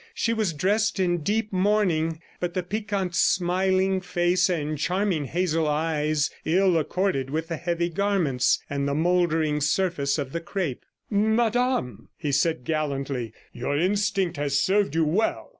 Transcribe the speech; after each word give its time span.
She 0.15 0.33
was 0.33 0.53
dressed 0.53 0.99
in 0.99 1.19
deep 1.21 1.53
mourning, 1.53 2.21
but 2.39 2.55
the 2.55 2.63
piquant 2.63 3.13
smiling 3.13 4.01
face 4.01 4.49
and 4.49 4.75
charming 4.75 5.25
hazel 5.25 5.67
eyes 5.67 6.31
ill 6.43 6.75
accorded 6.75 7.29
with 7.29 7.49
the 7.49 7.57
heavy 7.57 7.87
garments 7.87 8.63
and 8.67 8.87
the 8.87 8.95
mouldering 8.95 9.61
surface 9.61 10.17
of 10.17 10.31
the 10.31 10.41
crape. 10.41 10.85
'Madam,' 11.11 12.09
he 12.17 12.31
said 12.31 12.63
gallantly, 12.63 13.31
'your 13.53 13.77
instinct 13.77 14.37
has 14.37 14.59
served 14.59 14.95
you 14.95 15.05
well. 15.05 15.49